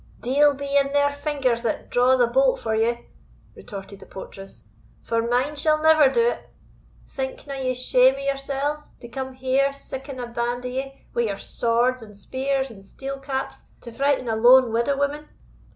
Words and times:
"Deil 0.19 0.55
be 0.55 0.75
in 0.75 0.93
their 0.93 1.11
fingers 1.11 1.61
that 1.61 1.91
draws 1.91 2.19
a 2.19 2.25
bolt 2.25 2.59
for 2.59 2.73
ye," 2.73 3.05
retorted 3.55 3.99
the 3.99 4.05
portress; 4.07 4.67
"for 5.03 5.21
mine 5.21 5.55
shall 5.55 5.79
never 5.79 6.09
do 6.09 6.27
it. 6.29 6.49
Thinkna 7.07 7.63
ye 7.63 7.75
shame 7.75 8.15
o' 8.15 8.33
yoursells, 8.33 8.97
to 8.99 9.07
come 9.07 9.33
here 9.33 9.71
siccan 9.73 10.19
a 10.19 10.25
band 10.25 10.65
o' 10.65 10.69
ye, 10.69 11.05
wi' 11.13 11.27
your 11.27 11.37
swords, 11.37 12.01
and 12.01 12.17
spears, 12.17 12.71
and 12.71 12.83
steel 12.83 13.19
caps, 13.19 13.65
to 13.81 13.91
frighten 13.91 14.27
a 14.27 14.35
lone 14.35 14.71
widow 14.73 14.97
woman?" 14.97 15.29